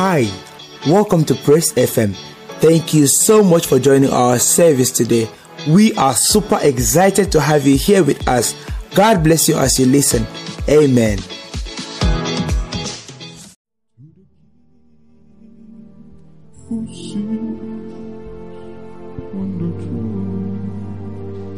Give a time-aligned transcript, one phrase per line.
[0.00, 0.30] Hi,
[0.86, 2.14] welcome to Praise FM.
[2.60, 5.28] Thank you so much for joining our service today.
[5.66, 8.54] We are super excited to have you here with us.
[8.94, 10.24] God bless you as you listen.
[10.68, 11.18] Amen.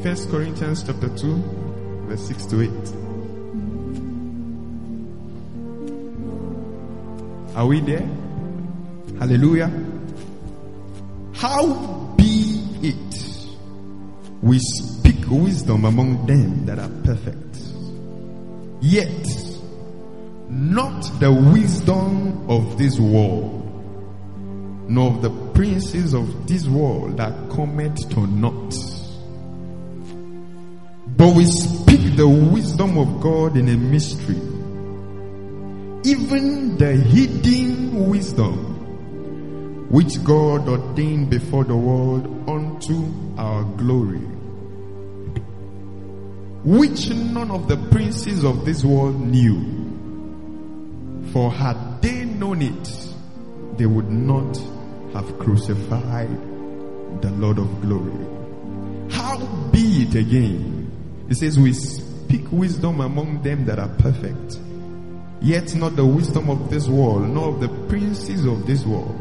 [0.02, 1.36] First Corinthians chapter 2,
[2.08, 2.70] verse 6 to 8.
[7.54, 8.08] Are we there?
[9.20, 9.70] Hallelujah.
[11.34, 13.46] How be it
[14.40, 17.58] we speak wisdom among them that are perfect,
[18.80, 19.26] yet
[20.48, 23.60] not the wisdom of this world,
[24.88, 28.74] nor of the princes of this world that cometh to naught.
[31.18, 34.40] But we speak the wisdom of God in a mystery,
[36.10, 38.69] even the hidden wisdom
[39.90, 44.20] which God ordained before the world unto our glory,
[46.62, 49.88] which none of the princes of this world knew.
[51.32, 53.14] For had they known it,
[53.78, 54.56] they would not
[55.12, 56.30] have crucified
[57.20, 58.26] the Lord of glory.
[59.10, 61.26] How be it again?
[61.28, 64.60] It says, We speak wisdom among them that are perfect,
[65.40, 69.19] yet not the wisdom of this world, nor of the princes of this world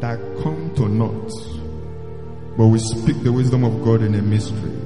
[0.00, 1.30] that come to naught.
[2.56, 4.76] But we speak the wisdom of God in a mystery,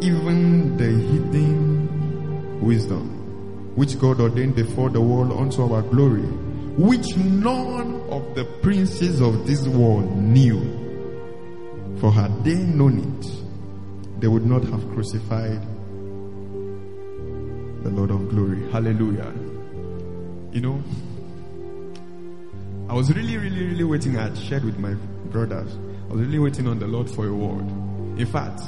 [0.00, 3.16] even the hidden wisdom
[3.76, 6.22] which God ordained before the world unto our glory,
[6.78, 10.58] which none of the princes of this world knew.
[12.00, 15.60] For had they known it, they would not have crucified
[17.82, 18.66] the Lord of glory.
[18.72, 19.32] Hallelujah.
[20.52, 20.82] You know,
[22.88, 24.16] I was really, really, really waiting.
[24.16, 24.94] I had shared with my
[25.30, 25.76] brothers.
[26.08, 27.66] I was really waiting on the Lord for a word.
[28.16, 28.60] In fact,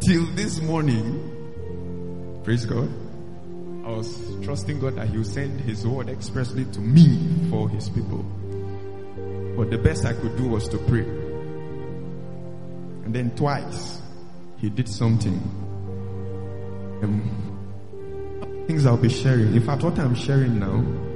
[0.00, 2.88] till this morning, praise God,
[3.84, 7.88] I was trusting God that He would send His word expressly to me for His
[7.88, 8.24] people.
[9.56, 11.02] But the best I could do was to pray.
[13.04, 14.00] And then twice,
[14.58, 15.40] He did something.
[17.02, 19.52] Um, things I'll be sharing.
[19.52, 21.11] In fact, what I'm sharing now,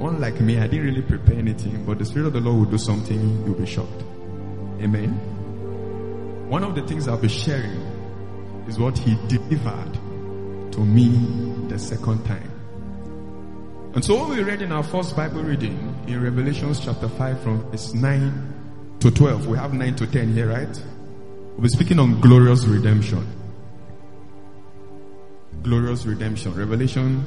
[0.00, 2.78] unlike me, I didn't really prepare anything, but the Spirit of the Lord will do
[2.78, 4.02] something, you'll be shocked.
[4.80, 5.10] Amen.
[6.48, 7.80] One of the things I'll be sharing
[8.66, 9.94] is what He delivered
[10.72, 12.50] to me the second time.
[13.94, 17.70] And so what we read in our first Bible reading in Revelations chapter 5 from
[17.70, 20.82] verse 9 to 12, we have 9 to 10 here, right?
[21.52, 23.26] We'll be speaking on glorious redemption.
[25.62, 26.54] Glorious redemption.
[26.54, 27.24] Revelation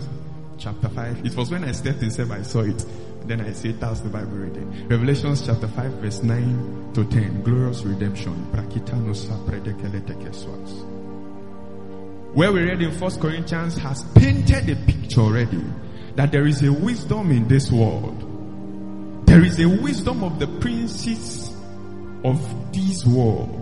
[0.57, 1.25] chapter 5.
[1.25, 2.85] It was when I stepped inside, I saw it.
[3.25, 4.87] Then I said, that's the Bible reading.
[4.89, 7.43] Revelations chapter 5 verse 9 to 10.
[7.43, 8.33] Glorious redemption.
[12.33, 15.63] Where we read in First Corinthians has painted a picture already
[16.15, 19.25] that there is a wisdom in this world.
[19.25, 21.55] There is a wisdom of the princes
[22.23, 23.59] of this world.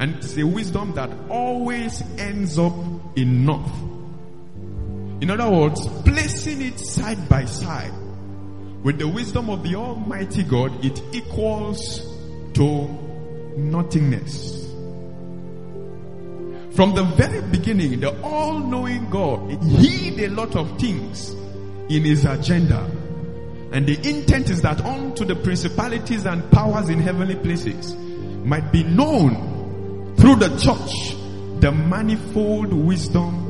[0.00, 2.74] And it's a wisdom that always ends up
[3.16, 3.68] in naught.
[5.20, 7.92] In other words, placing it side by side
[8.82, 12.02] with the wisdom of the Almighty God, it equals
[12.54, 12.86] to
[13.56, 14.66] nothingness.
[16.74, 21.30] From the very beginning, the all-knowing God hid a lot of things
[21.88, 22.88] in his agenda.
[23.72, 28.84] And the intent is that unto the principalities and powers in heavenly places might be
[28.84, 31.16] known through the church
[31.60, 33.47] the manifold wisdom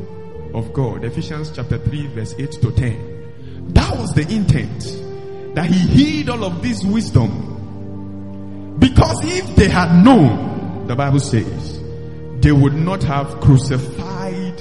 [0.59, 1.05] of God.
[1.05, 3.73] Ephesians chapter 3 verse 8 to 10.
[3.75, 5.55] That was the intent.
[5.55, 5.79] That he
[6.19, 8.77] hid all of this wisdom.
[8.79, 11.79] Because if they had known, the Bible says,
[12.41, 14.59] they would not have crucified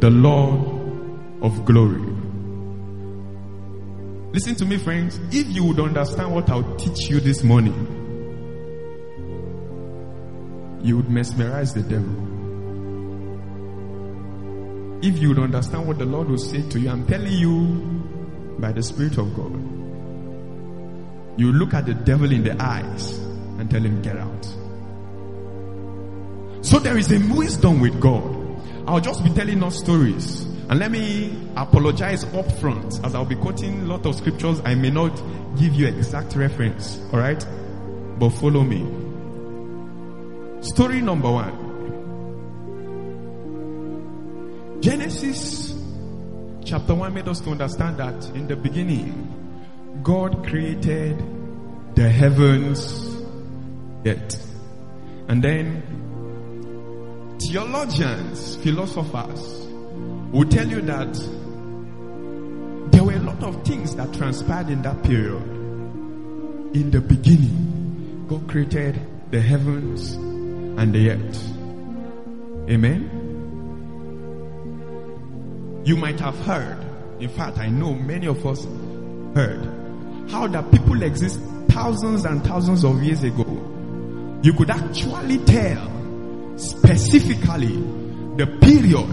[0.00, 2.02] the Lord of glory.
[4.32, 5.18] Listen to me, friends.
[5.30, 7.74] If you would understand what I'll teach you this morning,
[10.82, 12.31] you would mesmerize the devil.
[15.02, 18.70] If you would understand what the Lord will say to you, I'm telling you by
[18.70, 19.52] the Spirit of God.
[21.38, 23.18] You look at the devil in the eyes
[23.58, 24.44] and tell him, get out.
[26.64, 28.38] So there is a wisdom with God.
[28.86, 30.42] I'll just be telling us stories.
[30.68, 34.60] And let me apologize up front as I'll be quoting a lot of scriptures.
[34.64, 35.14] I may not
[35.58, 37.00] give you exact reference.
[37.12, 37.44] Alright?
[38.18, 38.86] But follow me.
[40.62, 41.61] Story number one.
[44.82, 45.72] Genesis
[46.64, 51.22] chapter 1 made us to understand that in the beginning, God created
[51.94, 53.22] the heavens,
[54.02, 54.36] yet.
[55.28, 59.68] And then theologians, philosophers
[60.32, 61.14] will tell you that
[62.90, 65.42] there were a lot of things that transpired in that period.
[66.74, 69.00] In the beginning, God created
[69.30, 71.52] the heavens and the earth.
[72.68, 73.21] Amen.
[75.84, 76.78] You might have heard,
[77.18, 78.64] in fact, I know many of us
[79.34, 83.44] heard, how that people exist thousands and thousands of years ago.
[84.42, 87.76] You could actually tell specifically
[88.36, 89.10] the period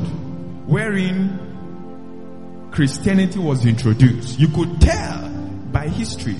[0.67, 4.39] wherein Christianity was introduced.
[4.39, 5.27] You could tell
[5.71, 6.37] by history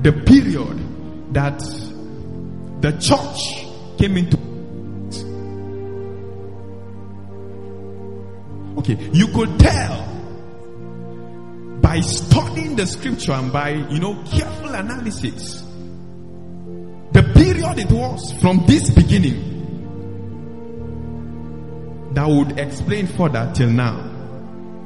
[0.00, 1.58] the period that
[2.80, 3.66] the church
[3.98, 4.38] came into
[8.78, 10.04] Okay, you could tell
[11.80, 15.64] by studying the scripture and by, you know, careful analysis
[17.12, 19.56] the period it was from this beginning
[22.12, 23.98] that would explain further till now.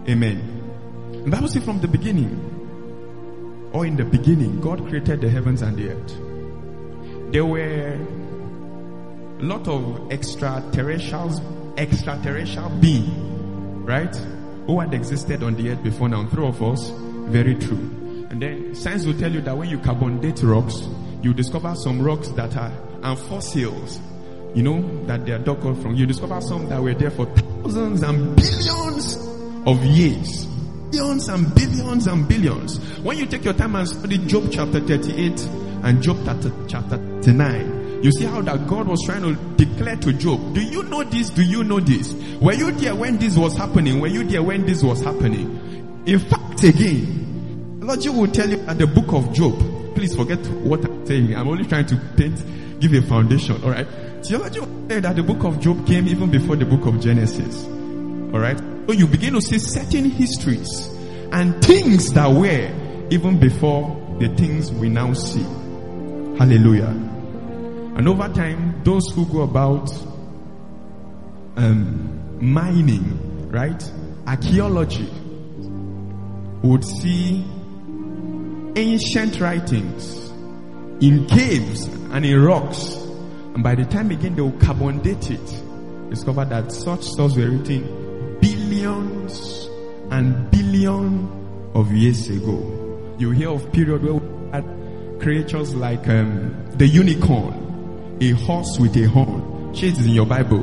[0.08, 1.22] Amen.
[1.24, 5.76] The Bible says from the beginning, or in the beginning, God created the heavens and
[5.76, 7.32] the earth.
[7.32, 7.98] There were
[9.38, 11.40] a lot of extraterrestrials,
[11.76, 13.31] extraterrestrial beings
[13.84, 14.14] right?
[14.66, 16.26] Who had existed on the earth before now?
[16.28, 16.90] Three of us.
[17.30, 18.26] Very true.
[18.30, 20.88] And then science will tell you that when you carbon date rocks,
[21.22, 24.00] you discover some rocks that are and fossils.
[24.54, 25.94] You know that they are dug up from.
[25.96, 29.16] You discover some that were there for thousands and billions
[29.66, 30.46] of years.
[30.90, 32.78] Billions and billions and billions.
[33.00, 35.40] When you take your time and study Job chapter 38
[35.84, 36.18] and Job
[36.68, 40.82] chapter 39, you see how that God was trying to declare to Job, do you
[40.84, 41.30] know this?
[41.30, 42.12] Do you know this?
[42.40, 44.00] Were you there when this was happening?
[44.00, 46.02] Were you there when this was happening?
[46.06, 47.22] In fact, again,
[48.00, 49.56] you will tell you at the book of Job,
[49.94, 51.36] please forget what I'm saying.
[51.36, 52.42] I'm only trying to paint,
[52.80, 53.62] give a foundation.
[53.62, 53.86] Alright.
[54.24, 57.64] Theology will say that the book of Job came even before the book of Genesis.
[58.34, 58.58] Alright.
[58.58, 60.88] So you begin to see certain histories
[61.32, 65.44] and things that were even before the things we now see.
[66.38, 66.94] Hallelujah.
[67.96, 69.92] And over time, those who go about
[71.56, 73.82] um, mining, right,
[74.26, 75.08] archaeology,
[76.62, 77.44] would see
[78.76, 80.30] ancient writings
[81.00, 82.94] in caves and in rocks.
[83.54, 85.62] And by the time again they will carbon date it,
[86.10, 89.68] discover that such stuff were written billions
[90.10, 93.14] and billion of years ago.
[93.18, 97.61] You hear of period where we had creatures like um, the unicorn,
[98.22, 99.74] a horse with a horn.
[99.74, 100.62] Shades in your Bible.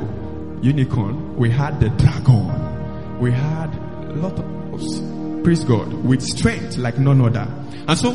[0.62, 1.36] Unicorn.
[1.36, 3.18] We had the dragon.
[3.18, 7.46] We had a lot of praise God with strength like none other.
[7.86, 8.12] And so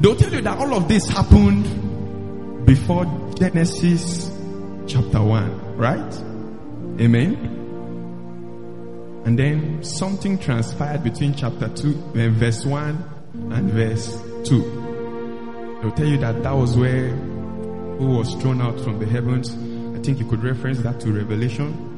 [0.00, 3.04] they'll tell you that all of this happened before
[3.36, 4.30] Genesis
[4.86, 6.14] chapter 1, right?
[7.00, 7.52] Amen.
[9.24, 13.04] And then something transpired between chapter 2, uh, verse 1
[13.50, 15.78] and verse 2.
[15.82, 17.10] They'll tell you that that was where
[17.98, 19.50] who was thrown out from the heavens.
[19.96, 21.96] I think you could reference that to Revelation.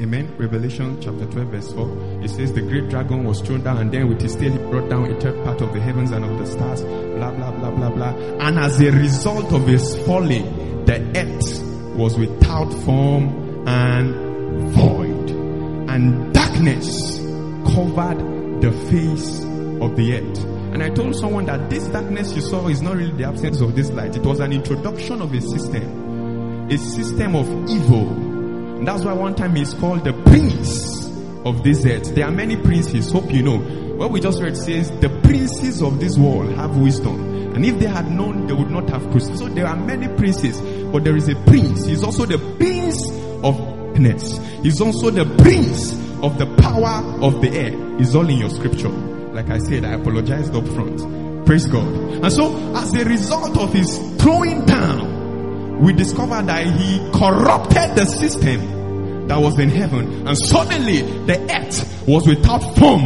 [0.00, 0.32] Amen.
[0.38, 2.22] Revelation chapter 12 verse 4.
[2.22, 4.88] It says the great dragon was thrown down and then with his tail he brought
[4.88, 6.82] down a third part of the heavens and of the stars.
[6.82, 8.14] Blah, blah, blah, blah, blah.
[8.38, 15.30] And as a result of his falling, the earth was without form and void.
[15.90, 17.18] And darkness
[17.74, 19.40] covered the face
[19.82, 20.57] of the earth.
[20.72, 23.74] And I told someone that this darkness you saw is not really the absence of
[23.74, 24.16] this light.
[24.16, 26.68] It was an introduction of a system.
[26.70, 28.08] A system of evil.
[28.78, 31.06] And that's why one time he's called the prince
[31.44, 32.14] of this earth.
[32.14, 33.58] There are many princes, hope you know.
[33.96, 37.54] What we just read says, the princes of this world have wisdom.
[37.54, 39.38] And if they had known, they would not have proceeded.
[39.38, 40.60] So there are many princes,
[40.92, 41.86] but there is a prince.
[41.86, 43.10] He's also the prince
[43.42, 44.38] of darkness.
[44.62, 48.00] He's also the prince of the power of the air.
[48.00, 49.17] Is all in your scripture.
[49.38, 51.46] Like I said, I apologized up front.
[51.46, 51.86] Praise God.
[51.86, 58.04] And so, as a result of his throwing down, we discovered that he corrupted the
[58.04, 60.26] system that was in heaven.
[60.26, 63.04] And suddenly, the earth was without form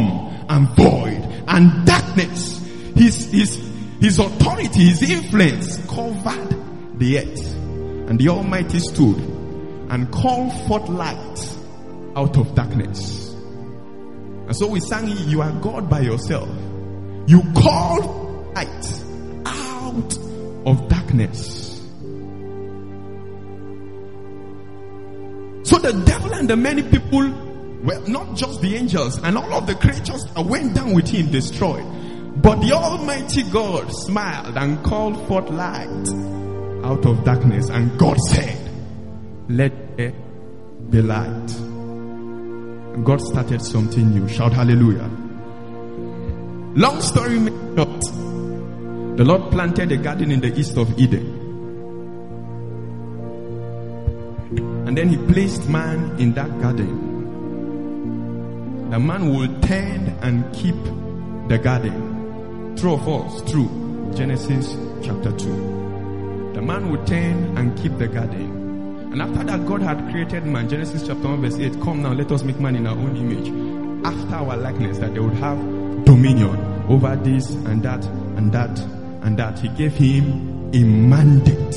[0.49, 2.57] and void and darkness.
[2.95, 3.71] His, his,
[4.01, 7.53] his authority, his influence covered the earth.
[8.09, 11.57] And the Almighty stood and called forth light
[12.15, 13.22] out of darkness.
[14.53, 16.47] And so we sang, You are God by yourself.
[17.25, 19.03] You called light
[19.47, 20.17] out
[20.67, 21.81] of darkness.
[25.63, 27.31] So the devil and the many people
[27.81, 31.31] well, not just the angels and all of the creatures that went down with him
[31.31, 31.83] destroyed.
[32.39, 36.09] But the Almighty God smiled and called forth light
[36.85, 37.69] out of darkness.
[37.69, 38.69] And God said,
[39.49, 40.13] Let there
[40.91, 41.72] be light.
[43.01, 44.27] God started something new.
[44.29, 45.09] Shout hallelujah.
[46.75, 47.37] Long story
[47.75, 48.01] short.
[49.17, 51.41] The Lord planted a garden in the east of Eden.
[54.87, 57.11] And then he placed man in that garden.
[58.91, 60.75] The man will tend and keep
[61.47, 62.75] the garden.
[62.77, 63.51] True or false?
[63.51, 64.11] True.
[64.15, 66.51] Genesis chapter 2.
[66.53, 68.52] The man will tend and keep the garden.
[69.13, 70.67] And after that, God had created man.
[70.67, 71.79] Genesis chapter 1 verse 8.
[71.83, 73.47] Come now, let us make man in our own image.
[74.03, 75.59] After our likeness, that they would have
[76.03, 76.57] dominion
[76.89, 78.79] over this and that and that
[79.21, 79.59] and that.
[79.59, 81.75] He gave him a mandate.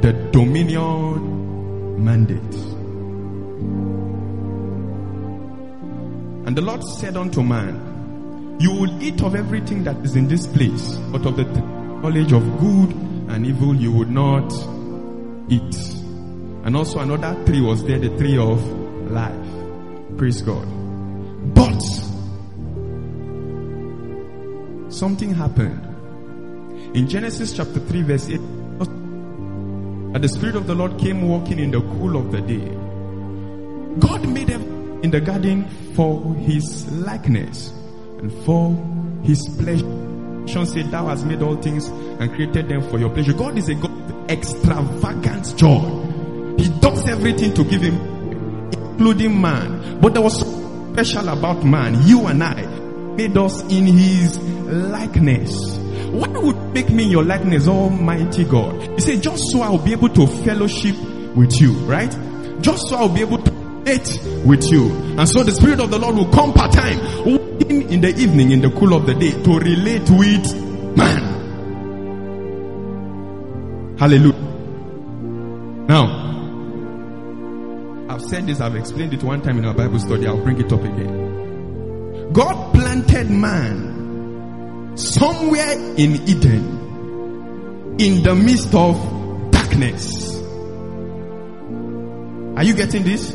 [0.00, 2.54] The dominion mandate.
[6.46, 10.46] And the Lord said unto man, You will eat of everything that is in this
[10.46, 12.92] place, but of the knowledge of good
[13.28, 14.52] and evil you would not
[15.48, 16.01] eat.
[16.64, 18.60] And also another tree was there, the tree of
[19.10, 20.16] life.
[20.16, 20.66] Praise God.
[21.54, 21.80] But
[24.92, 25.88] something happened.
[26.96, 28.40] In Genesis chapter 3 verse 8,
[30.12, 32.68] that the Spirit of the Lord came walking in the cool of the day.
[33.98, 37.70] God made them in the garden for his likeness
[38.18, 38.74] and for
[39.24, 39.86] his pleasure.
[40.46, 43.32] Sean said, Thou hast made all things and created them for your pleasure.
[43.32, 46.01] God is a God of extravagant joy.
[46.62, 47.96] He does everything to give him,
[48.72, 49.98] including man.
[50.00, 50.38] But there was
[50.92, 52.06] special about man.
[52.06, 52.64] You and I
[53.16, 55.78] made us in his likeness.
[56.12, 58.80] What would make me your likeness, Almighty God?
[58.94, 60.94] He said, just so I'll be able to fellowship
[61.34, 62.16] with you, right?
[62.60, 63.50] Just so I'll be able to
[63.84, 64.92] date with you.
[65.18, 68.60] And so the Spirit of the Lord will come part time, in the evening, in
[68.60, 70.54] the cool of the day, to relate with
[70.96, 71.40] man.
[73.98, 74.38] Hallelujah.
[75.88, 76.21] Now,
[78.22, 80.72] I've said this, I've explained it one time in our Bible study, I'll bring it
[80.72, 82.32] up again.
[82.32, 90.36] God planted man somewhere in Eden in the midst of darkness.
[92.56, 93.32] Are you getting this?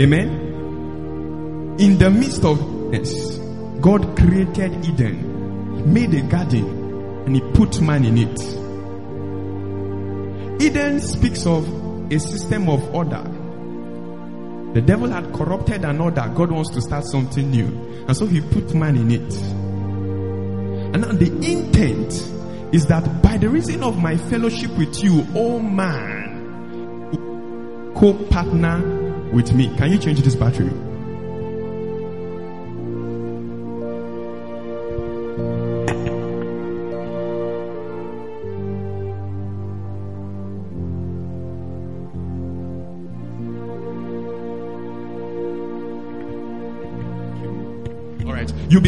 [0.00, 1.76] Amen.
[1.78, 3.36] In the midst of darkness,
[3.80, 8.40] God created Eden, made a garden, and He put man in it.
[10.60, 13.22] Eden speaks of a system of order.
[14.74, 16.30] The devil had corrupted an order.
[16.34, 17.66] God wants to start something new.
[18.06, 19.34] And so He put man in it.
[20.94, 22.12] And now the intent
[22.74, 26.26] is that by the reason of my fellowship with you, oh man,
[27.94, 29.74] co-partner with me.
[29.76, 30.85] Can you change this battery?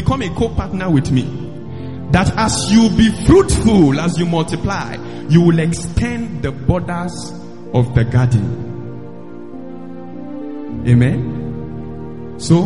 [0.08, 1.24] Become a co-partner with me
[2.12, 4.96] that as you be fruitful, as you multiply,
[5.28, 7.30] you will extend the borders
[7.74, 8.64] of the garden.
[10.88, 12.36] Amen.
[12.38, 12.62] So,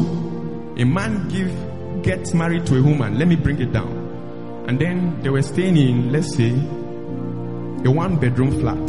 [0.78, 3.18] a man give gets married to a woman.
[3.18, 3.90] Let me bring it down.
[4.68, 8.88] And then they were staying in, let's say, a one bedroom flat.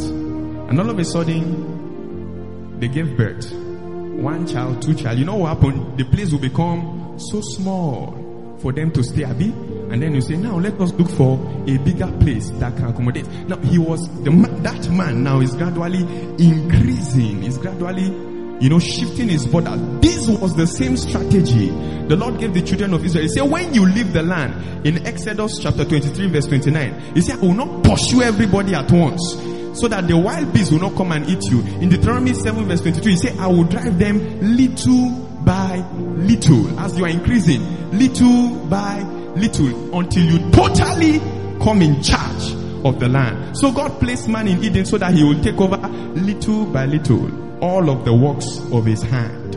[0.70, 3.52] And all of a sudden, they gave birth.
[3.52, 5.18] One child, two child.
[5.18, 5.98] You know what happened?
[5.98, 8.23] The place will become so small
[8.60, 9.24] for them to stay.
[9.24, 9.50] Abi?
[9.90, 13.28] And then you say, now let us look for a bigger place that can accommodate.
[13.48, 14.30] Now he was the
[14.62, 16.02] that man now is gradually
[16.38, 18.06] increasing, is gradually,
[18.60, 19.76] you know, shifting his border.
[20.00, 21.70] This was the same strategy
[22.08, 23.22] the Lord gave the children of Israel.
[23.22, 27.38] He said, when you leave the land in Exodus chapter 23 verse 29, he said,
[27.38, 29.36] I will not pursue everybody at once
[29.72, 31.60] so that the wild beasts will not come and eat you.
[31.80, 36.98] In Deuteronomy 7 verse 22, he said, I will drive them little by little as
[36.98, 39.02] you are increasing, little by
[39.36, 41.18] little until you totally
[41.62, 42.52] come in charge
[42.84, 43.56] of the land.
[43.56, 47.62] So God placed man in Eden so that he will take over little by little
[47.62, 49.54] all of the works of his hand.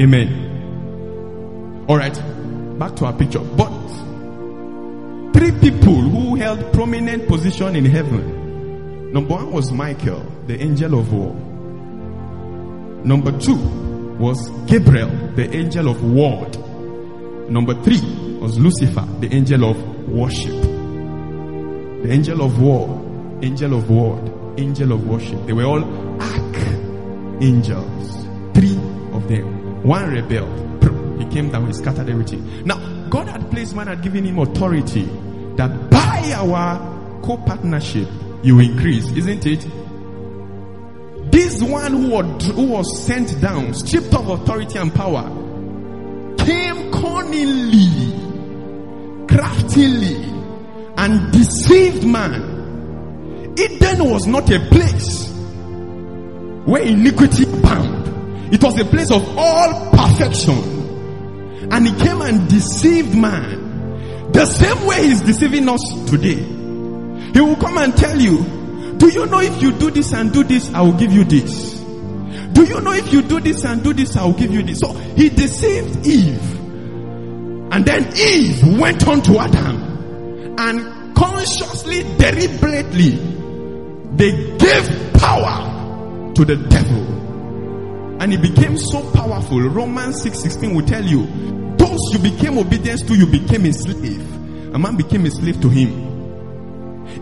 [0.00, 1.84] Amen.
[1.88, 2.14] All right.
[2.78, 3.40] Back to our picture.
[3.40, 3.70] But
[5.32, 9.12] three people who held prominent position in heaven.
[9.12, 11.51] Number one was Michael, the angel of war.
[13.04, 13.56] Number two
[14.18, 16.56] was Gabriel, the angel of word.
[17.50, 18.00] Number three
[18.38, 20.60] was Lucifer, the angel of worship.
[22.02, 22.88] The angel of war,
[23.42, 25.46] angel of word, angel of worship.
[25.46, 25.84] They were all
[26.22, 26.52] arch
[27.42, 28.26] angels.
[28.54, 28.76] Three
[29.12, 29.82] of them.
[29.82, 30.60] One rebelled.
[31.18, 32.64] He came down, he scattered everything.
[32.64, 35.04] Now, God had placed man, had given him authority
[35.56, 38.08] that by our co-partnership,
[38.42, 39.66] you increase, isn't it?
[41.32, 45.24] This one who was, who was sent down, stripped of authority and power,
[46.36, 47.88] came cunningly,
[49.26, 50.16] craftily,
[50.96, 53.54] and deceived man.
[53.58, 55.30] Eden was not a place
[56.66, 58.54] where iniquity abound.
[58.54, 61.68] It was a place of all perfection.
[61.72, 64.30] And he came and deceived man.
[64.32, 66.42] The same way he's deceiving us today.
[67.32, 68.44] He will come and tell you,
[69.02, 71.80] do you know if you do this and do this, I will give you this?
[72.52, 74.78] Do you know if you do this and do this, I will give you this?
[74.78, 76.60] So he deceived Eve.
[77.72, 83.16] And then Eve went on to Adam and consciously, deliberately,
[84.14, 88.22] they gave power to the devil.
[88.22, 89.60] And he became so powerful.
[89.62, 91.26] Romans 6 16 will tell you,
[91.76, 94.72] those you became obedience to, you became a slave.
[94.72, 96.11] A man became a slave to him.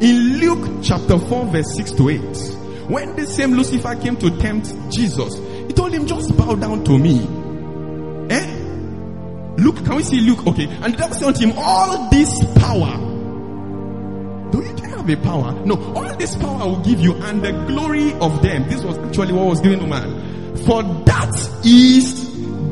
[0.00, 2.20] In Luke chapter 4, verse 6 to 8,
[2.88, 6.98] when the same Lucifer came to tempt Jesus, he told him, Just bow down to
[6.98, 7.20] me.
[8.30, 8.60] Eh?
[9.58, 10.46] Luke, can we see Luke?
[10.46, 10.66] Okay.
[10.66, 12.96] And the devil said unto him, All this power.
[14.50, 15.52] Do you have a power?
[15.64, 18.68] No, all this power I will give you, and the glory of them.
[18.68, 20.56] This was actually what was given to man.
[20.64, 22.24] For that is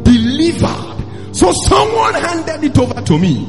[0.02, 1.36] delivered.
[1.36, 3.46] So someone handed it over to me.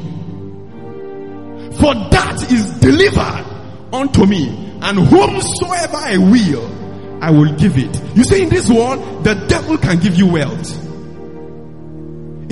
[1.77, 3.48] For that is delivered
[3.93, 4.47] unto me,
[4.81, 8.01] and whomsoever I will, I will give it.
[8.15, 10.85] You see, in this world, the devil can give you wealth.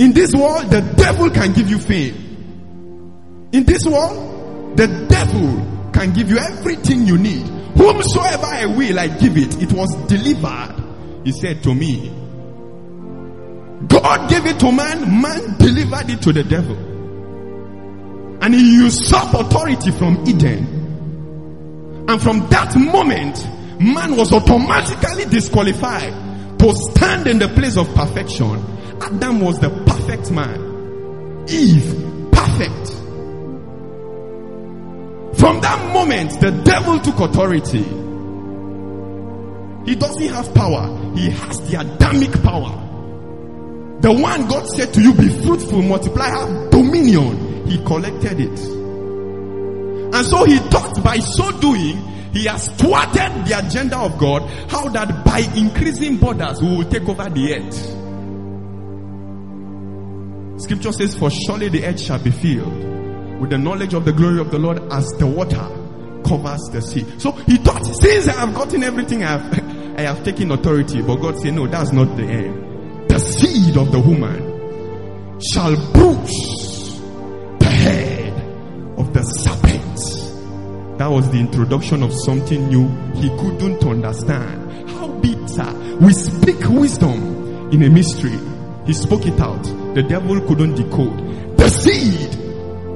[0.00, 3.48] In this world, the devil can give you fame.
[3.52, 7.46] In this world, the devil can give you everything you need.
[7.76, 9.60] Whomsoever I will, I give it.
[9.62, 10.74] It was delivered.
[11.24, 12.10] He said to me,
[13.86, 16.76] God gave it to man, man delivered it to the devil.
[18.40, 20.66] And he usurped authority from Eden.
[22.08, 23.46] And from that moment,
[23.78, 28.64] man was automatically disqualified to stand in the place of perfection.
[29.00, 31.44] Adam was the perfect man.
[31.50, 32.88] Eve, perfect.
[35.38, 37.84] From that moment, the devil took authority.
[39.84, 41.14] He doesn't have power.
[41.14, 42.86] He has the Adamic power.
[44.00, 47.66] The one God said to you, be fruitful, multiply, have dominion.
[47.66, 48.77] He collected it.
[50.12, 51.96] And so he thought by so doing,
[52.32, 57.08] he has thwarted the agenda of God, how that by increasing borders, we will take
[57.08, 57.98] over the earth.
[60.62, 64.40] Scripture says, For surely the earth shall be filled with the knowledge of the glory
[64.40, 65.66] of the Lord as the water
[66.26, 67.06] covers the sea.
[67.18, 69.52] So he thought, since I have gotten everything, I have,
[69.98, 71.02] I have taken authority.
[71.02, 73.08] But God said, No, that's not the end.
[73.08, 76.57] The seed of the woman shall bruise
[80.98, 84.90] That was the introduction of something new he couldn't understand.
[84.90, 85.72] How bitter.
[86.00, 88.36] We speak wisdom in a mystery.
[88.84, 89.62] He spoke it out.
[89.94, 91.56] The devil couldn't decode.
[91.56, 92.34] The seed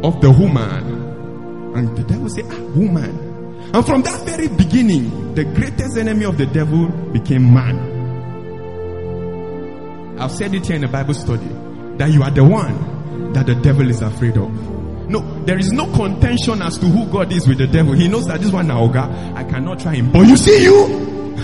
[0.05, 1.77] of the woman.
[1.77, 3.71] And the devil said, ah, woman.
[3.73, 7.91] And from that very beginning, the greatest enemy of the devil became man.
[10.19, 11.49] I've said it here in a Bible study
[11.99, 14.72] that you are the one that the devil is afraid of.
[15.13, 17.93] No, there is no contention as to who God is with the devil.
[17.93, 20.11] He knows that this one Naoga, I cannot try him.
[20.11, 20.73] But you see you?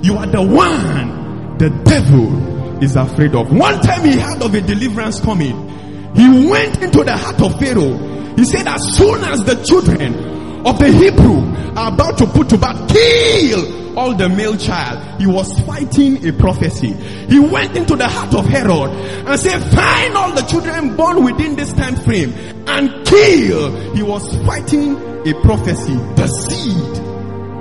[0.00, 3.50] you are the one the devil is afraid of.
[3.50, 5.68] One time he heard of a deliverance coming.
[6.14, 8.34] He went into the heart of Pharaoh.
[8.36, 10.29] He said, as soon as the children
[10.66, 11.40] of the Hebrew
[11.76, 15.20] are about to put to bath, kill all the male child.
[15.20, 16.92] He was fighting a prophecy.
[16.92, 21.56] He went into the heart of Herod and said, find all the children born within
[21.56, 22.32] this time frame
[22.66, 23.94] and kill.
[23.94, 24.96] He was fighting
[25.26, 26.98] a prophecy, the seed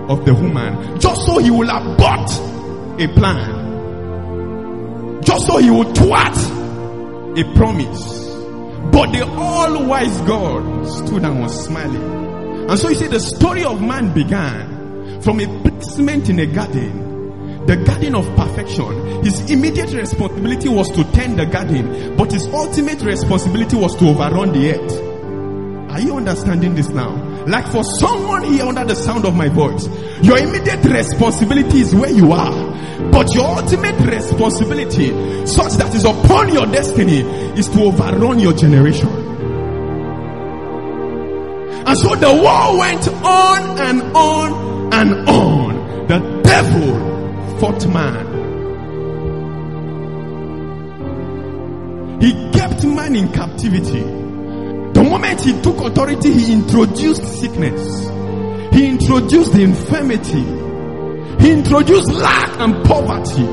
[0.10, 2.30] of the woman, just so he will abort
[3.02, 3.58] a plan.
[5.24, 6.38] Just so he would thwart
[7.38, 8.28] a promise.
[8.92, 12.29] But the all wise God stood and was smiling.
[12.70, 17.66] And so you see, the story of man began from a placement in a garden,
[17.66, 19.24] the garden of perfection.
[19.24, 24.54] His immediate responsibility was to tend the garden, but his ultimate responsibility was to overrun
[24.54, 25.92] the earth.
[25.92, 27.10] Are you understanding this now?
[27.46, 29.88] Like for someone here under the sound of my voice,
[30.22, 33.12] your immediate responsibility is where you are.
[33.12, 35.08] But your ultimate responsibility,
[35.48, 37.22] such that is upon your destiny,
[37.58, 39.29] is to overrun your generation.
[41.90, 46.08] And so the war went on and on and on.
[46.08, 48.28] The devil fought man.
[52.22, 54.02] He kept man in captivity.
[54.02, 58.08] The moment he took authority, he introduced sickness.
[58.72, 60.46] He introduced infirmity.
[61.44, 63.48] He introduced lack and poverty.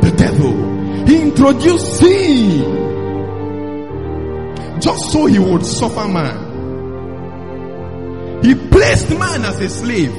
[0.00, 1.04] The devil.
[1.06, 2.72] He introduced sin.
[4.80, 6.45] Just so he would suffer man.
[8.42, 10.14] He placed man as a slave.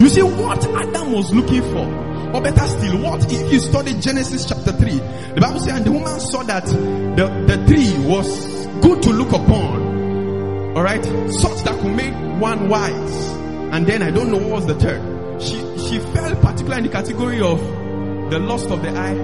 [0.00, 2.10] You see what Adam was looking for.
[2.34, 4.90] Or better still, what if you study Genesis chapter 3?
[5.34, 9.32] The Bible says, and the woman saw that the, the tree was good to look
[9.32, 10.76] upon.
[10.76, 11.04] Alright?
[11.04, 13.28] Such that could make one wise.
[13.72, 15.42] And then I don't know what was the third.
[15.42, 17.58] She, she fell particularly in the category of
[18.30, 19.14] the lust of the eye,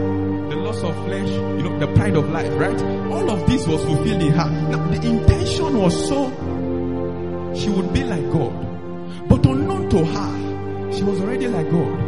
[0.67, 2.83] lust of flesh, you know, the pride of life, right?
[3.13, 4.51] All of this was fulfilled in her.
[4.71, 6.31] Now, the intention was so
[7.55, 9.29] she would be like God.
[9.29, 12.01] But unknown to her, she was already like God.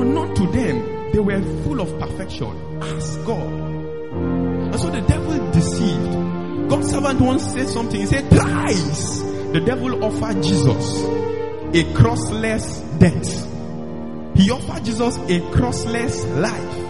[0.00, 3.52] Unknown to them, they were full of perfection as God.
[3.52, 6.68] And so the devil deceived.
[6.68, 8.00] God's servant once said something.
[8.00, 9.20] He said, thrice
[9.52, 14.36] the devil offered Jesus a crossless death.
[14.36, 16.85] He offered Jesus a crossless life.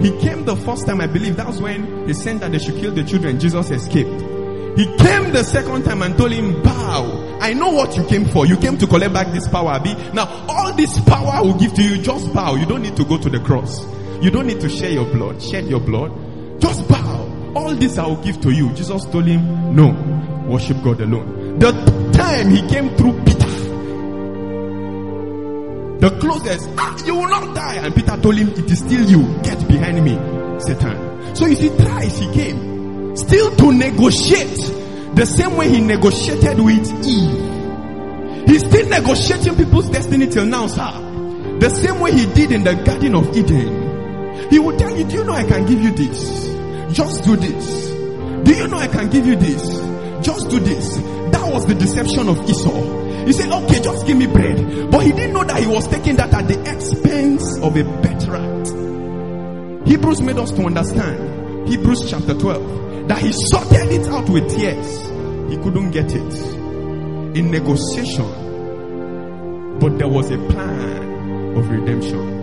[0.00, 2.76] He came the first time, I believe, that was when he sent that they should
[2.76, 3.38] kill the children.
[3.38, 4.08] Jesus escaped.
[4.78, 7.38] He came the second time and told him, bow.
[7.40, 8.46] I know what you came for.
[8.46, 9.94] You came to collect back this power, Abi.
[10.12, 12.00] Now, all this power I will give to you.
[12.00, 12.54] Just bow.
[12.54, 13.84] You don't need to go to the cross.
[14.22, 16.12] You don't need to share your blood, shed your blood.
[16.60, 17.52] Just bow.
[17.56, 18.72] All this I will give to you.
[18.74, 19.88] Jesus told him, no.
[20.48, 21.58] Worship God alone.
[21.58, 21.72] The
[22.12, 23.49] time he came through Peter,
[26.00, 27.74] the closest, ah, you will not die.
[27.76, 29.40] And Peter told him, it is still you.
[29.42, 30.14] Get behind me,
[30.60, 31.36] Satan.
[31.36, 37.06] So you see, thrice he came, still to negotiate the same way he negotiated with
[37.06, 38.48] Eve.
[38.48, 41.58] He's still negotiating people's destiny till now, sir.
[41.60, 44.48] The same way he did in the Garden of Eden.
[44.50, 46.48] He will tell you, do you know I can give you this?
[46.96, 47.88] Just do this.
[48.44, 49.62] Do you know I can give you this?
[50.24, 50.96] Just do this.
[50.96, 53.09] That was the deception of Esau.
[53.26, 54.90] He said, okay, just give me bread.
[54.90, 58.68] But he didn't know that he was taking that at the expense of a birthright.
[59.86, 65.00] Hebrews made us to understand, Hebrews chapter 12, that he sorted it out with tears.
[65.50, 66.34] He couldn't get it.
[67.36, 68.26] In negotiation.
[69.78, 72.40] But there was a plan of redemption.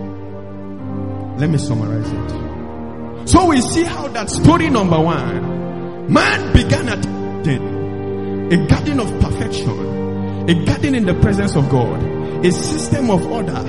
[1.38, 3.30] Let me summarize it.
[3.30, 10.07] So we see how that story number one, man began at a garden of perfection
[10.48, 12.02] a garden in the presence of God,
[12.46, 13.64] a system of order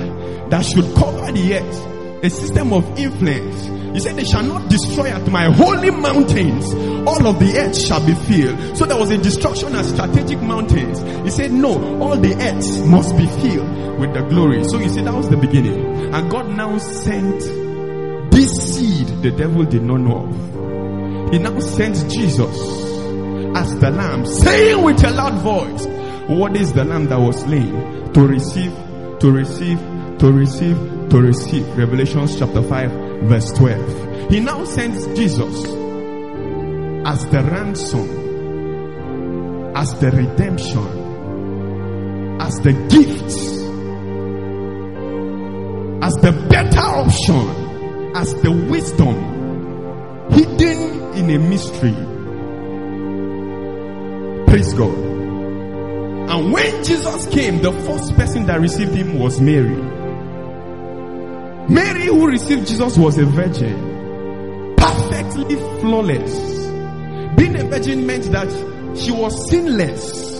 [0.49, 3.79] that should cover the earth, a system of influence.
[3.93, 6.73] He said, They shall not destroy at my holy mountains.
[7.07, 8.77] All of the earth shall be filled.
[8.77, 10.99] So there was a destruction at strategic mountains.
[11.23, 14.63] He said, No, all the earth must be filled with the glory.
[14.65, 16.13] So you see, that was the beginning.
[16.13, 17.39] And God now sent
[18.31, 21.33] this seed the devil did not know of.
[21.33, 22.57] He now sent Jesus
[23.55, 25.85] as the lamb, saying with a loud voice,
[26.29, 28.71] what is the lamb that was slain to receive,
[29.19, 29.79] to receive,
[30.19, 30.77] to receive,
[31.09, 31.67] to receive?
[31.75, 32.91] Revelations chapter 5
[33.23, 34.29] verse 12.
[34.29, 35.65] He now sends Jesus
[37.07, 38.09] as the ransom,
[39.75, 40.87] as the redemption,
[42.39, 43.31] as the gift,
[46.03, 49.15] as the better option, as the wisdom
[50.29, 51.95] hidden in a mystery.
[54.45, 55.08] Praise God.
[56.39, 59.75] And when Jesus came, the first person that received him was Mary.
[61.67, 66.33] Mary, who received Jesus, was a virgin, perfectly flawless.
[67.35, 68.47] Being a virgin meant that
[68.97, 70.39] she was sinless,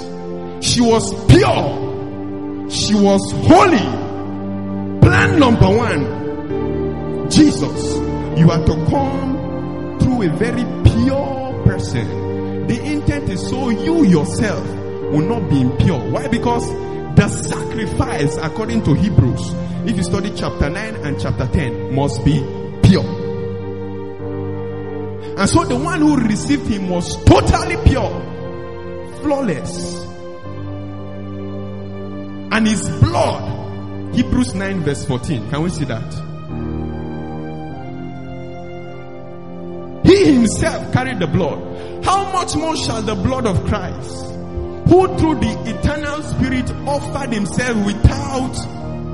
[0.65, 4.99] she was pure, she was holy.
[5.01, 7.97] Plan number one Jesus,
[8.39, 12.67] you are to come through a very pure person.
[12.67, 14.78] The intent is so you yourself
[15.11, 15.99] will not be impure.
[16.11, 16.27] Why?
[16.27, 16.67] Because
[17.15, 19.53] the sacrifice, according to Hebrews,
[19.85, 22.39] if you study chapter 9 and chapter 10, must be
[22.83, 23.03] pure.
[25.37, 28.09] And so the one who received him was totally pure,
[29.21, 29.95] flawless.
[32.51, 35.49] And his blood, Hebrews 9 verse 14.
[35.49, 36.13] Can we see that?
[40.05, 42.03] He himself carried the blood.
[42.03, 44.38] How much more shall the blood of Christ?
[44.89, 48.53] Who through the eternal spirit offered himself without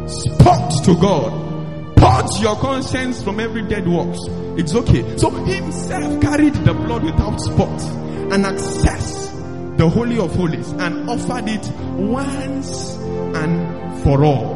[0.08, 1.96] spot to God.
[1.98, 4.20] Purge your conscience from every dead works.
[4.58, 5.18] It's okay.
[5.18, 7.82] So himself carried the blood without spot
[8.32, 14.56] and accessed the holy of holies and offered it once and for all.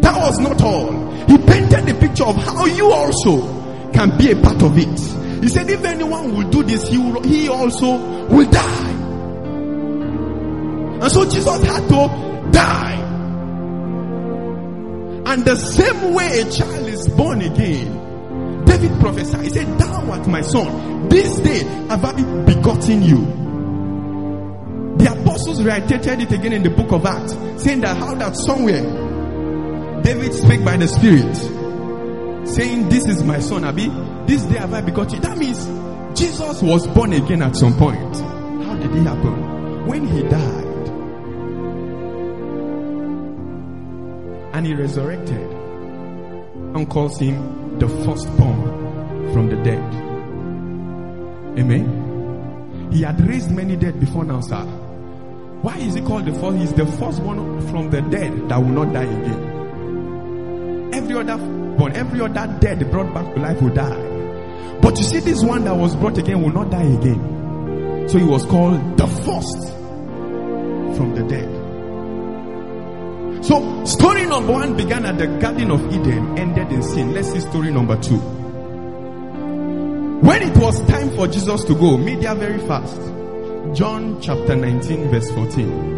[0.00, 1.10] That was not all.
[1.26, 5.42] He painted the picture of how you also can be a part of it.
[5.42, 8.87] He said, if anyone will do this, he, will, he also will die.
[11.00, 12.98] And so Jesus had to die.
[15.26, 20.26] And the same way a child is born again, David prophesied, he said, Thou art
[20.26, 21.08] my son.
[21.08, 21.58] This day
[21.88, 22.12] have I
[22.44, 23.18] begotten you.
[24.96, 28.82] The apostles reiterated it again in the book of Acts, saying that how that somewhere
[30.02, 31.36] David spake by the Spirit,
[32.48, 33.88] saying, This is my son, Abi.
[34.26, 35.20] This day have I begotten you.
[35.20, 35.64] That means
[36.18, 38.16] Jesus was born again at some point.
[38.64, 39.86] How did it happen?
[39.86, 40.67] When he died
[44.58, 45.40] and he resurrected
[46.74, 49.78] and calls him the firstborn from the dead.
[51.56, 52.90] Amen.
[52.90, 54.64] He had raised many dead before now, sir.
[55.62, 56.58] Why is he called the first?
[56.58, 60.90] He's the first one from the dead that will not die again.
[60.92, 61.36] Every other
[61.76, 64.80] born, every other dead brought back to life will die.
[64.80, 68.08] But you see, this one that was brought again will not die again.
[68.08, 69.68] So he was called the first
[70.96, 71.57] from the dead.
[73.48, 77.14] So, story number one began at the Garden of Eden, ended in sin.
[77.14, 78.18] Let's see story number two.
[80.20, 83.00] When it was time for Jesus to go, media very fast.
[83.74, 85.97] John chapter 19, verse 14.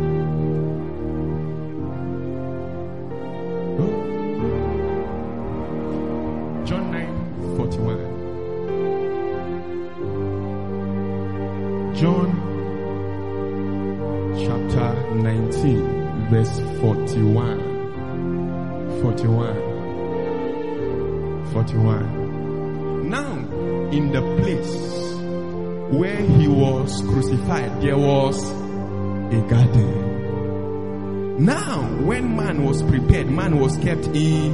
[25.90, 31.44] Where he was crucified, there was a garden.
[31.44, 34.53] Now, when man was prepared, man was kept in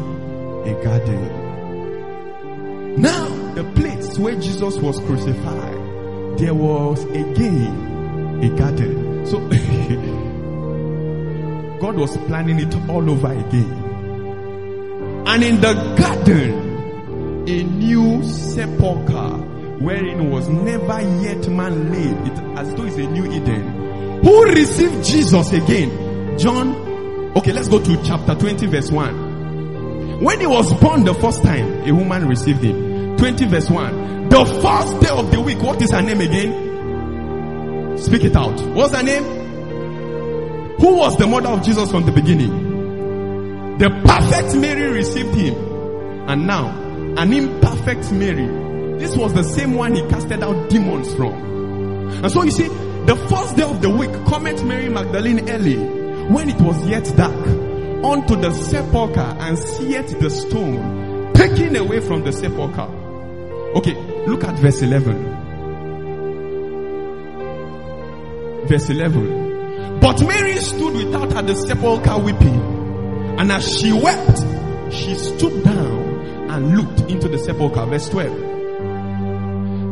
[0.66, 1.44] a garden.
[3.01, 9.27] Now, the place where Jesus was crucified, there was again a garden.
[9.27, 9.40] So,
[11.81, 13.83] God was planning it all over again.
[15.27, 22.74] And in the garden, a new sepulchre wherein was never yet man laid, it, as
[22.74, 24.22] though it's a new Eden.
[24.22, 26.38] Who received Jesus again?
[26.38, 30.20] John, okay, let's go to chapter 20, verse 1.
[30.22, 33.16] When he was born the first time, a woman received him.
[33.16, 34.28] 20, verse 1.
[34.30, 37.98] The first day of the week, what is her name again?
[37.98, 38.60] Speak it out.
[38.74, 39.24] What's her name?
[40.80, 43.78] Who was the mother of Jesus from the beginning?
[43.78, 45.54] The perfect Mary received him.
[46.28, 46.68] And now,
[47.18, 48.65] an imperfect Mary
[48.98, 51.32] this was the same one he casted out demons from.
[52.24, 56.48] And so you see, the first day of the week, cometh Mary Magdalene early, when
[56.48, 57.46] it was yet dark,
[58.04, 62.88] unto the sepulchre and seeth the stone taken away from the sepulchre.
[63.76, 63.94] Okay,
[64.26, 65.37] look at verse 11.
[68.66, 70.00] Verse 11.
[70.00, 73.38] But Mary stood without at the sepulchre weeping.
[73.38, 74.40] And as she wept,
[74.92, 77.85] she stooped down and looked into the sepulchre.
[77.87, 78.45] Verse 12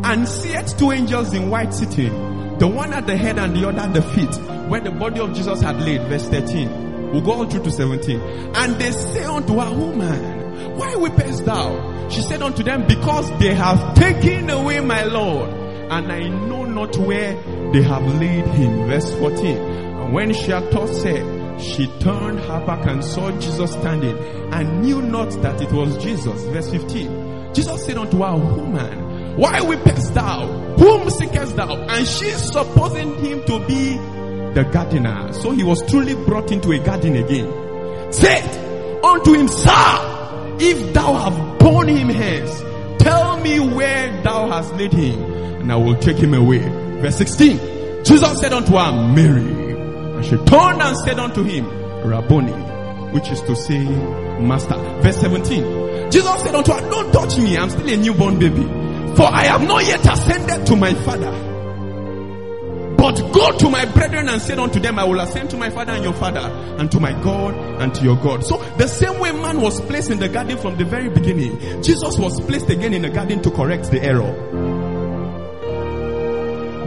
[0.05, 3.81] and seeth two angels in white sitting, the one at the head and the other
[3.81, 4.35] at the feet,
[4.69, 6.03] where the body of Jesus had laid.
[6.03, 7.11] Verse 13.
[7.11, 8.21] We'll go all through to 17.
[8.55, 12.09] And they say unto her, Woman, why weepest thou?
[12.09, 16.97] She said unto them, Because they have taken away my Lord, and I know not
[16.97, 17.35] where
[17.73, 18.87] they have laid him.
[18.87, 19.57] Verse 14.
[19.57, 24.19] And when she had thus said, she turned her back and saw Jesus standing
[24.53, 26.43] and knew not that it was Jesus.
[26.45, 27.55] Verse 15.
[27.55, 29.04] Jesus said unto her, Woman,
[29.37, 30.47] why weepest thou?
[30.79, 31.77] Whom seekest thou?
[31.77, 33.97] And she supposing him to be
[34.55, 35.33] the gardener.
[35.33, 38.13] So he was truly brought into a garden again.
[38.13, 44.73] Said unto him, Sir, if thou have borne him hence, tell me where thou hast
[44.75, 45.21] laid him,
[45.63, 46.61] and I will take him away.
[47.01, 48.05] Verse 16.
[48.05, 49.73] Jesus said unto her, Mary.
[50.15, 51.67] And she turned and said unto him,
[52.07, 52.53] Rabboni,
[53.13, 54.77] which is to say, Master.
[55.03, 56.11] Verse 17.
[56.13, 58.63] Jesus said unto her, Don't touch me, I'm still a newborn baby.
[59.17, 61.53] For I have not yet ascended to my Father.
[62.97, 65.93] But go to my brethren and say unto them, I will ascend to my Father
[65.93, 68.45] and your Father, and to my God and to your God.
[68.45, 72.19] So the same way man was placed in the garden from the very beginning, Jesus
[72.19, 74.33] was placed again in the garden to correct the error.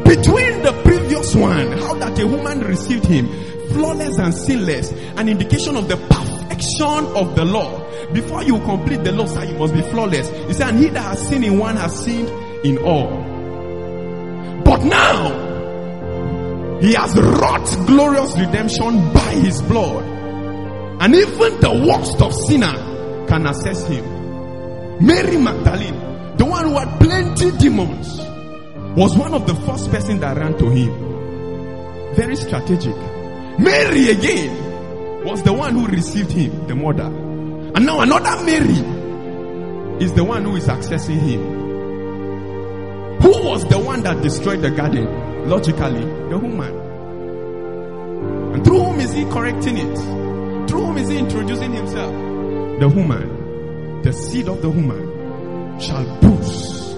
[0.04, 3.28] Between the previous one, how that a woman received him,
[3.70, 9.12] flawless and sinless, an indication of the perfection of the law before you complete the
[9.12, 10.30] law, sir, you must be flawless.
[10.48, 12.30] He said, and he that has sinned in one has sinned
[12.66, 13.10] in all.
[14.64, 20.04] But now, he has wrought glorious redemption by his blood.
[21.00, 25.06] And even the worst of sinner can assess him.
[25.06, 28.20] Mary Magdalene, the one who had plenty demons,
[28.98, 32.16] was one of the first person that ran to him.
[32.16, 32.96] Very strategic.
[33.60, 37.27] Mary again was the one who received him, the mother.
[37.76, 41.42] And now another Mary is the one who is accessing him.
[43.22, 45.50] Who was the one that destroyed the garden?
[45.50, 46.76] Logically, the woman.
[48.54, 49.98] And through whom is he correcting it?
[50.70, 52.12] Through whom is he introducing himself?
[52.80, 56.96] The woman, the seed of the woman, shall bruise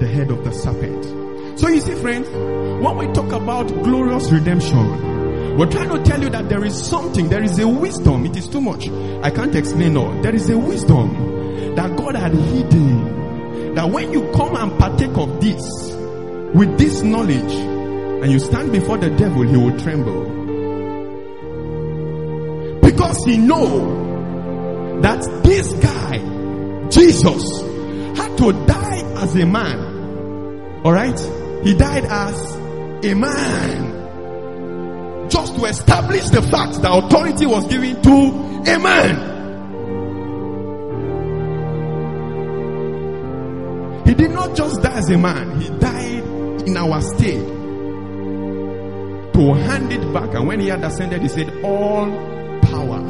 [0.00, 1.58] the head of the serpent.
[1.58, 6.30] So you see, friends, when we talk about glorious redemption, we're trying to tell you
[6.30, 8.26] that there is something, there is a wisdom.
[8.26, 8.88] It is too much.
[8.88, 10.22] I can't explain all.
[10.22, 13.74] There is a wisdom that God had hidden.
[13.74, 15.92] That when you come and partake of this,
[16.54, 20.24] with this knowledge, and you stand before the devil, he will tremble.
[22.80, 26.18] Because he know that this guy,
[26.88, 27.60] Jesus,
[28.18, 29.78] had to die as a man.
[30.84, 31.20] Alright?
[31.64, 32.56] He died as
[33.04, 33.97] a man.
[35.28, 38.10] Just to establish the fact that authority was given to
[38.72, 39.36] a man.
[44.06, 46.24] He did not just die as a man, he died
[46.66, 47.46] in our state
[49.34, 50.34] to hand it back.
[50.34, 52.06] And when he had ascended, he said, All
[52.62, 53.00] power,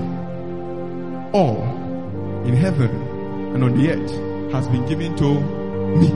[1.33, 1.63] all
[2.45, 2.91] in heaven
[3.55, 5.41] and on the earth has been given to
[5.99, 6.09] me.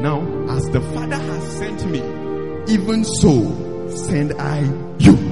[0.00, 0.20] Now,
[0.50, 2.00] as the Father has sent me,
[2.72, 4.60] even so send I
[4.98, 5.23] you.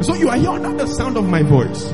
[0.00, 1.90] So you are here under the sound of my voice.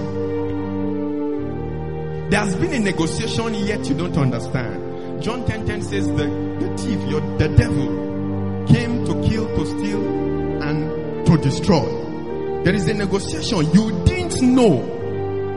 [2.31, 5.23] There has been a negotiation yet you don't understand.
[5.23, 10.63] John 10 10 says the, the thief, your, the devil, came to kill, to steal,
[10.63, 12.63] and to destroy.
[12.65, 14.83] There is a negotiation you didn't know.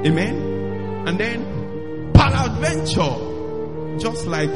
[0.06, 1.06] Amen.
[1.08, 4.52] And then, peradventure, just like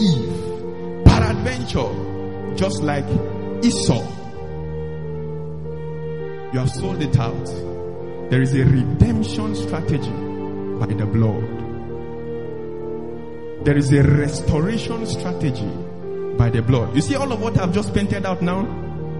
[0.00, 3.06] Eve, peradventure, just like
[3.64, 4.21] Esau,
[6.52, 7.46] you have sold it out.
[8.30, 10.10] There is a redemption strategy
[10.78, 11.60] by the blood.
[13.64, 15.70] There is a restoration strategy
[16.36, 16.94] by the blood.
[16.94, 18.66] You see, all of what I've just painted out now,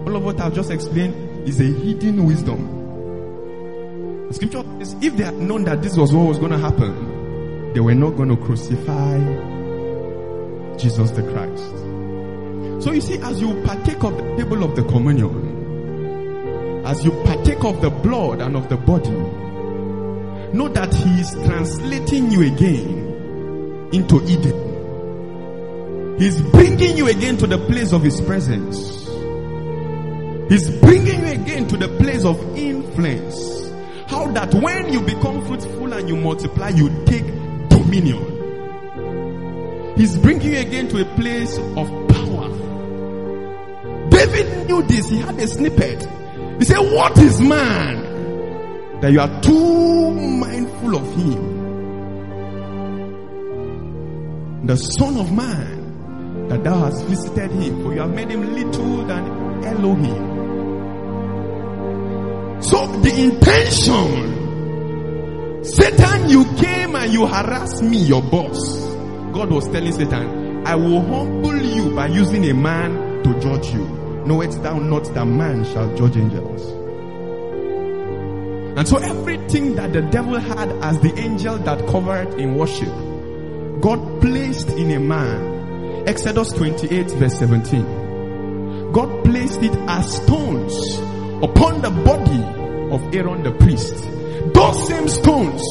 [0.05, 4.27] all of what I've just explained is a hidden wisdom.
[4.27, 7.73] The scripture is if they had known that this was what was going to happen,
[7.73, 9.17] they were not going to crucify
[10.77, 12.83] Jesus the Christ.
[12.83, 15.52] So you see, as you partake of the table of the communion,
[16.85, 19.09] as you partake of the blood and of the body,
[20.53, 24.71] know that He is translating you again into Eden.
[26.19, 29.07] He's bringing you again to the place of His presence.
[30.49, 33.71] He's bringing you again to the place of influence.
[34.07, 37.25] How that when you become fruitful and you multiply, you take
[37.69, 38.41] dominion.
[39.95, 42.49] He's bringing you again to a place of power.
[44.09, 45.09] David knew this.
[45.09, 46.07] He had a snippet.
[46.59, 51.53] He said, What is man that you are too mindful of him?
[54.65, 59.05] The Son of Man that thou hast visited him, for you have made him little
[59.05, 60.33] than Elohim.
[62.61, 64.43] So the intention,
[65.65, 68.79] Satan, you came and you harassed me, your boss.
[69.33, 74.02] God was telling Satan, I will humble you by using a man to judge you.
[74.25, 76.61] Knowest thou not that man shall judge angels?
[78.77, 82.89] And so everything that the devil had as the angel that covered in worship,
[83.81, 86.07] God placed in a man.
[86.07, 88.91] Exodus 28 verse 17.
[88.91, 90.97] God placed it as stones
[91.43, 92.43] upon the body
[92.93, 93.95] of Aaron the priest.
[94.53, 95.61] Those same stones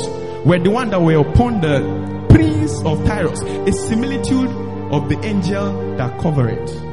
[0.45, 4.51] were the one that were upon the prince of Tyrus, a similitude
[4.93, 6.91] of the angel that covered it.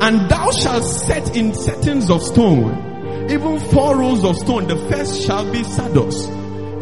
[0.00, 4.66] And thou shalt set in settings of stone, even four rows of stone.
[4.66, 6.26] The first shall be sardius,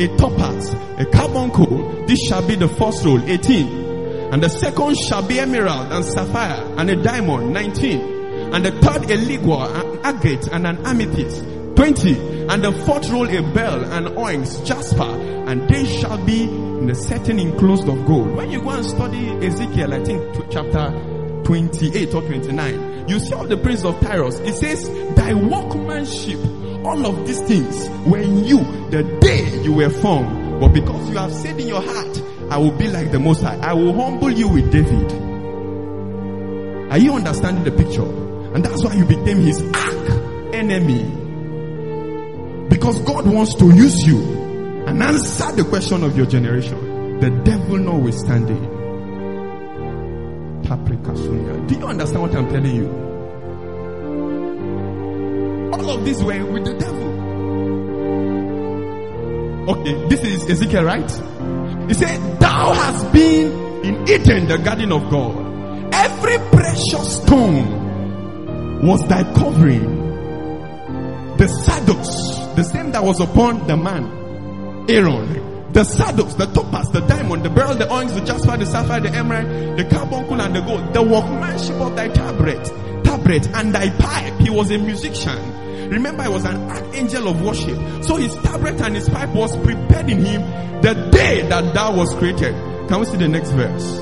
[0.01, 2.07] a topaz, a carbuncle.
[2.07, 4.33] This shall be the first roll, 18.
[4.33, 8.55] And the second shall be emerald and sapphire and a diamond, 19.
[8.55, 11.43] And the third a ligure, an agate and an amethyst,
[11.75, 12.47] 20.
[12.49, 16.95] And the fourth roll a bell and onyx, jasper, and they shall be in the
[16.95, 18.37] setting enclosed of gold.
[18.37, 21.18] When you go and study Ezekiel, I think to chapter
[21.49, 24.38] 28 or 29, you see all the prince of Tyrus.
[24.40, 24.86] It says,
[25.16, 26.38] thy workmanship,
[26.84, 28.59] all of these things were in you
[28.90, 30.61] the day you were formed.
[30.61, 33.57] But because you have said in your heart, I will be like the Most High.
[33.61, 35.11] I will humble you with David.
[36.92, 38.05] Are you understanding the picture?
[38.05, 41.05] And that's why you became his arch enemy.
[42.68, 44.18] Because God wants to use you
[44.86, 47.20] and answer the question of your generation.
[47.20, 48.78] The devil notwithstanding.
[51.67, 52.89] Do you understand what I'm telling you?
[55.73, 57.09] All of this were with the devil.
[59.71, 61.11] Okay, this is Ezekiel, right?
[61.89, 65.93] He said, Thou hast been in Eden, the garden of God.
[65.95, 69.97] Every precious stone was thy covering.
[71.37, 75.58] The sardius, the same that was upon the man, Aaron.
[75.73, 79.11] The sardius, the topaz, the diamond, the beryl, the onyx, the jasper, the sapphire, the
[79.11, 80.95] emerald, the carbuncle, and the gold.
[80.95, 84.41] The workmanship of thy tabret, tabret, and thy pipe.
[84.41, 85.91] He was a musician.
[85.91, 88.05] Remember, he was an archangel of worship.
[88.05, 90.43] So his tabret and his pipe was prepared in him
[90.81, 92.55] the day that thou was created.
[92.89, 93.99] Can we see the next verse?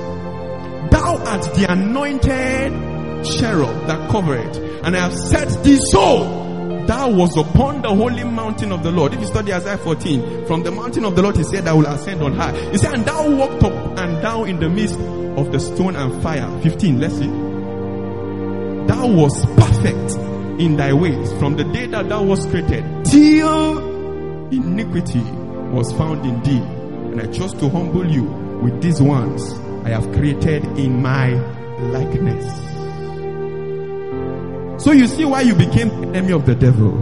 [0.91, 6.46] Thou art the anointed cherub that covered, and I have set thee so
[6.87, 9.15] thou was upon the holy mountain of the Lord.
[9.15, 11.87] If you study Isaiah 14, from the mountain of the Lord, he said, I will
[11.87, 12.53] ascend on high.
[12.71, 16.23] He said, and thou walked up and down in the midst of the stone and
[16.23, 16.61] fire.
[16.63, 17.27] 15, let's see.
[18.87, 20.17] Thou was perfect
[20.61, 23.79] in thy ways from the day that thou was created till
[24.49, 26.63] iniquity was found in thee.
[27.13, 28.25] And I chose to humble you
[28.63, 29.53] with these ones
[29.85, 31.35] I have created in my
[31.79, 32.66] likeness.
[34.79, 36.93] So you see why you became enemy of the devil.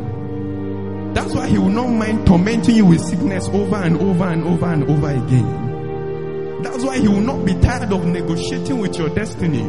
[1.12, 4.66] That's why he will not mind tormenting you with sickness over and over and over
[4.66, 6.62] and over again.
[6.62, 9.62] That's why he will not be tired of negotiating with your destiny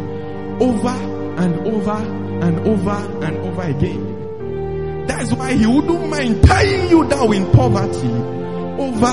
[0.59, 1.91] over and over
[2.45, 5.05] and over and over again.
[5.07, 8.07] That's why he wouldn't mind tying you down in poverty
[8.81, 9.05] over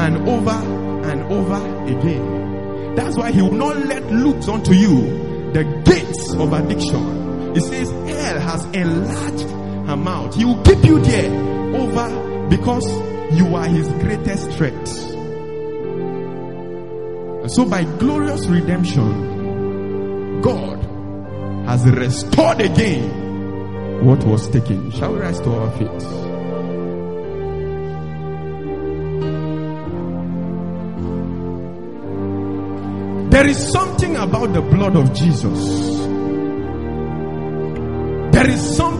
[0.00, 2.94] and over and over again.
[2.94, 7.19] That's why he will not let loose onto you the gates of addiction
[7.56, 9.50] it says hell has enlarged
[9.88, 10.34] her mouth.
[10.34, 11.30] He will keep you there
[11.76, 12.86] over because
[13.32, 14.88] you are his greatest threat.
[17.40, 20.78] And so by glorious redemption, God
[21.66, 24.90] has restored again what was taken.
[24.92, 26.00] Shall we rise to our feet?
[33.30, 36.00] There is something about the blood of Jesus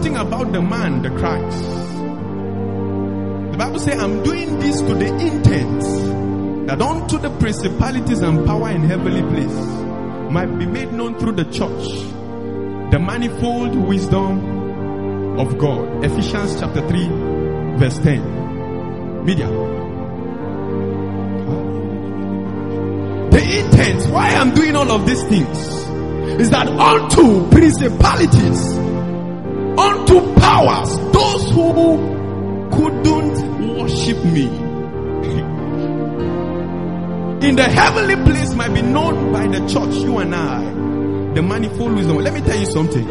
[0.01, 1.63] something about the man, the Christ.
[3.51, 8.71] The Bible says, I'm doing this to the intent that unto the principalities and power
[8.71, 11.87] in heavenly place might be made known through the church
[12.91, 16.03] the manifold wisdom of God.
[16.03, 17.07] Ephesians chapter 3,
[17.77, 19.23] verse 10.
[19.23, 19.47] Media.
[23.29, 25.57] The intent why I'm doing all of these things
[26.41, 28.80] is that unto principalities
[30.51, 31.95] powers those who
[32.75, 34.47] couldn't worship me
[37.47, 40.63] in the heavenly place might be known by the church, you and I,
[41.33, 42.17] the manifold wisdom.
[42.17, 43.05] Let me tell you something.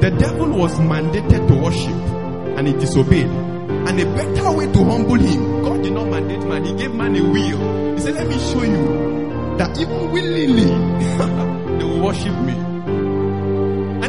[0.00, 3.26] The devil was mandated to worship and he disobeyed.
[3.26, 7.16] And a better way to humble him, God did not mandate man, he gave man
[7.16, 7.94] a will.
[7.94, 10.64] He said, Let me show you that even willingly
[11.78, 12.75] they will worship me.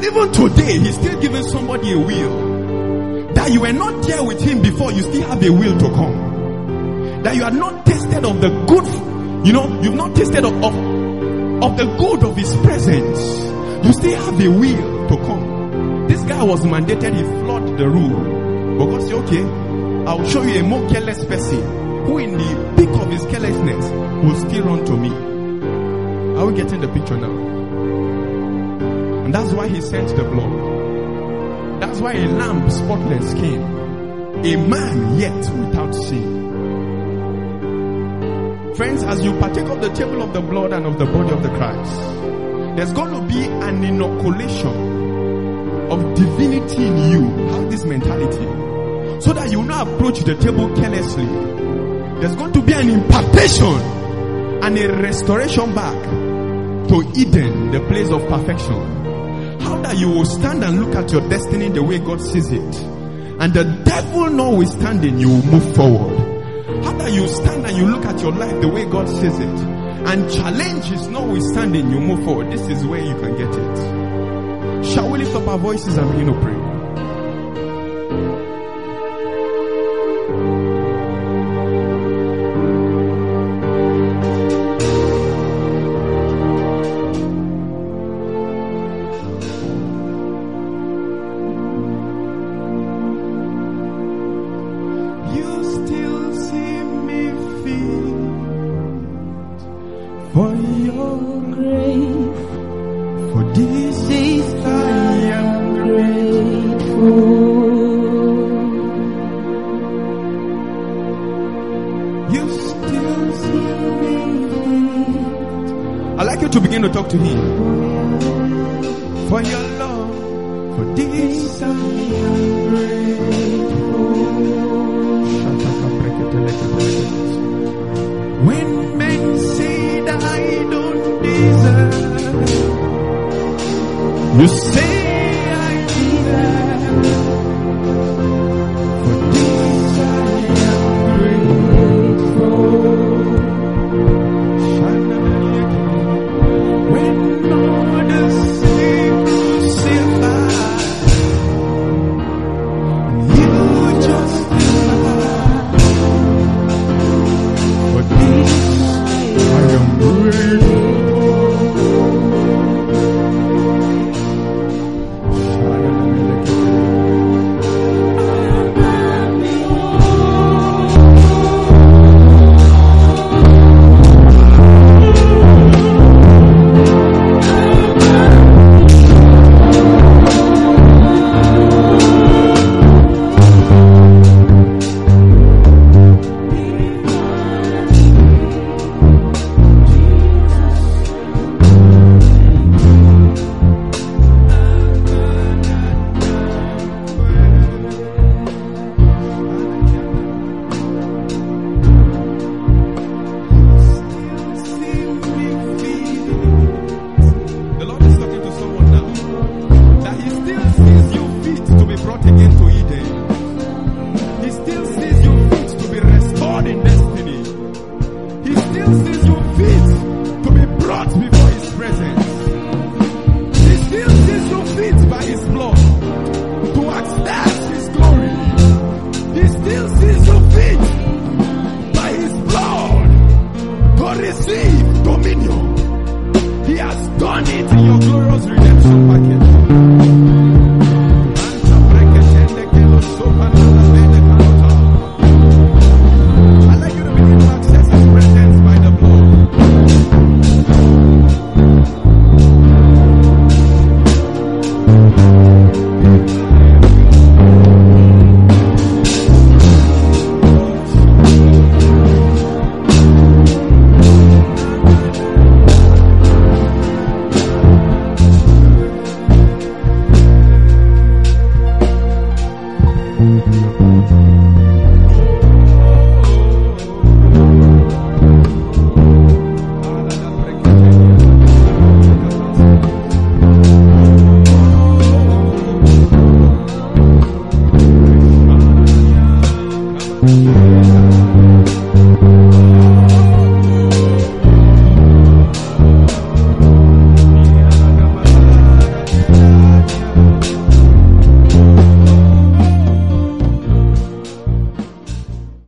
[0.08, 3.34] Even today, he's still giving somebody a will.
[3.34, 7.24] That you were not there with him before, you still have a will to come.
[7.24, 10.74] That you are not tasted of the good, you know, you've not tasted of, of,
[10.74, 13.20] of the good of his presence.
[13.86, 16.08] You still have a will to come.
[16.08, 18.78] This guy was mandated, he flawed the rule.
[18.78, 19.44] But God said, okay,
[20.10, 23.90] I'll show you a more careless person who in the peak of his carelessness
[24.24, 25.10] will still run to me.
[26.40, 27.47] Are we getting the picture now?
[29.34, 31.82] That's why he sent the blood.
[31.82, 33.62] That's why a lamb spotless came.
[33.62, 36.38] A man yet without sin.
[38.76, 41.44] Friends, as you partake of the table of the blood and of the body of
[41.44, 42.00] the Christ,
[42.78, 47.48] there's going to be an inoculation of divinity in you.
[47.48, 49.22] Have this mentality.
[49.22, 51.26] So that you will not approach the table carelessly.
[52.22, 53.66] There's going to be an impartation
[54.64, 56.04] and a restoration back
[56.90, 59.07] to Eden, the place of perfection
[59.88, 62.76] that you will stand and look at your destiny the way God sees it.
[63.40, 66.84] And the devil notwithstanding, you will move forward.
[66.84, 69.60] How that you stand and you look at your life the way God sees it.
[70.10, 72.52] And challenge is notwithstanding, you move forward.
[72.52, 74.86] This is where you can get it.
[74.86, 76.77] Shall we lift up our voices and begin to pray?